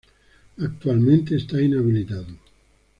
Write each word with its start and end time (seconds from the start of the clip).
Actualmente 0.57 1.35
está 1.35 1.61
inhabilitado. 1.61 2.35